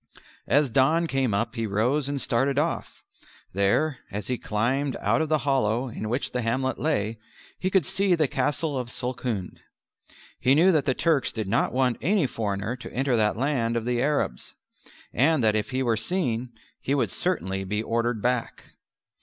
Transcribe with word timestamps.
As 0.47 0.71
dawn 0.71 1.05
came 1.05 1.31
up 1.31 1.53
he 1.53 1.67
rose 1.67 2.09
and 2.09 2.19
started 2.19 2.57
off: 2.57 3.03
there 3.53 3.99
(as 4.09 4.29
he 4.29 4.39
climbed 4.39 4.95
out 4.99 5.21
of 5.21 5.29
the 5.29 5.37
hollow 5.45 5.89
in 5.89 6.09
which 6.09 6.31
the 6.31 6.41
hamlet 6.41 6.79
lay) 6.79 7.19
he 7.59 7.69
could 7.69 7.85
see 7.85 8.15
the 8.15 8.27
Castle 8.27 8.83
Sulkhund. 8.87 9.59
He 10.39 10.55
knew 10.55 10.71
that 10.71 10.85
the 10.85 10.95
Turks 10.95 11.31
did 11.31 11.47
not 11.47 11.71
want 11.71 11.97
any 12.01 12.25
foreigner 12.25 12.75
to 12.77 12.91
enter 12.91 13.15
that 13.15 13.37
land 13.37 13.77
of 13.77 13.85
the 13.85 14.01
Arabs, 14.01 14.55
and 15.13 15.43
that 15.43 15.55
if 15.55 15.69
he 15.69 15.83
were 15.83 15.95
seen, 15.97 16.49
he 16.79 16.95
would 16.95 17.11
certainly 17.11 17.63
be 17.63 17.83
ordered 17.83 18.23
back. 18.23 18.71